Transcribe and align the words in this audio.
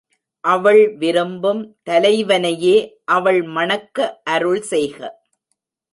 அவள் 0.43 0.81
விரும்பும் 0.97 1.61
தலைவனையே 1.85 2.75
அவள் 3.11 3.41
மணக்க 3.49 3.97
அருள் 4.25 4.61
செய்க! 4.63 4.97